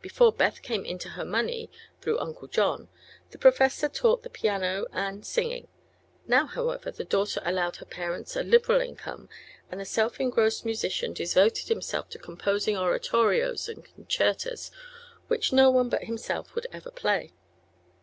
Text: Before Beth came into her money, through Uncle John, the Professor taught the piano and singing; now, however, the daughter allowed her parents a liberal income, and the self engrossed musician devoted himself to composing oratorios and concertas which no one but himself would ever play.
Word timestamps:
Before 0.00 0.32
Beth 0.32 0.62
came 0.62 0.86
into 0.86 1.10
her 1.10 1.24
money, 1.26 1.70
through 2.00 2.18
Uncle 2.18 2.48
John, 2.48 2.88
the 3.30 3.36
Professor 3.36 3.90
taught 3.90 4.22
the 4.22 4.30
piano 4.30 4.86
and 4.90 5.22
singing; 5.22 5.68
now, 6.26 6.46
however, 6.46 6.90
the 6.90 7.04
daughter 7.04 7.42
allowed 7.44 7.76
her 7.76 7.84
parents 7.84 8.36
a 8.36 8.42
liberal 8.42 8.80
income, 8.80 9.28
and 9.70 9.78
the 9.78 9.84
self 9.84 10.18
engrossed 10.18 10.64
musician 10.64 11.12
devoted 11.12 11.68
himself 11.68 12.08
to 12.08 12.18
composing 12.18 12.74
oratorios 12.78 13.68
and 13.68 13.84
concertas 13.84 14.70
which 15.28 15.52
no 15.52 15.70
one 15.70 15.90
but 15.90 16.04
himself 16.04 16.54
would 16.54 16.66
ever 16.72 16.90
play. 16.90 17.34